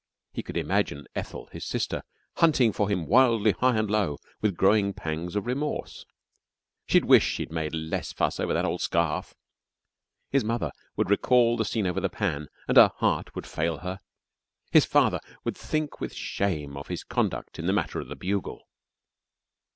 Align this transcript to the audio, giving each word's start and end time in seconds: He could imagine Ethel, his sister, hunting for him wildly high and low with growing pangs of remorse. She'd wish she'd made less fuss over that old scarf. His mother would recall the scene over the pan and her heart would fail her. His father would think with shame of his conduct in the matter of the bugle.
He 0.33 0.41
could 0.41 0.57
imagine 0.57 1.05
Ethel, 1.13 1.47
his 1.51 1.63
sister, 1.63 2.01
hunting 2.37 2.71
for 2.73 2.89
him 2.89 3.05
wildly 3.05 3.51
high 3.51 3.77
and 3.77 3.87
low 3.87 4.17
with 4.41 4.57
growing 4.57 4.93
pangs 4.95 5.35
of 5.35 5.45
remorse. 5.45 6.07
She'd 6.87 7.05
wish 7.05 7.21
she'd 7.23 7.51
made 7.51 7.75
less 7.75 8.11
fuss 8.11 8.39
over 8.39 8.51
that 8.51 8.65
old 8.65 8.81
scarf. 8.81 9.35
His 10.31 10.43
mother 10.43 10.71
would 10.95 11.11
recall 11.11 11.55
the 11.55 11.65
scene 11.65 11.85
over 11.85 11.99
the 11.99 12.09
pan 12.09 12.47
and 12.67 12.77
her 12.77 12.91
heart 12.95 13.35
would 13.35 13.45
fail 13.45 13.77
her. 13.77 13.99
His 14.71 14.85
father 14.85 15.19
would 15.43 15.55
think 15.55 16.01
with 16.01 16.15
shame 16.15 16.75
of 16.77 16.87
his 16.87 17.03
conduct 17.03 17.59
in 17.59 17.67
the 17.67 17.73
matter 17.73 17.99
of 17.99 18.07
the 18.07 18.15
bugle. 18.15 18.67